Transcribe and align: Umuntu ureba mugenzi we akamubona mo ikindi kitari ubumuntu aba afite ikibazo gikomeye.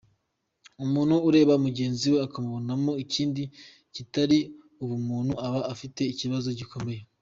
Umuntu 0.83 1.15
ureba 1.27 1.53
mugenzi 1.65 2.05
we 2.13 2.17
akamubona 2.27 2.73
mo 2.83 2.93
ikindi 3.03 3.43
kitari 3.95 4.39
ubumuntu 4.83 5.33
aba 5.45 5.59
afite 5.73 6.01
ikibazo 6.13 6.49
gikomeye. 6.59 7.01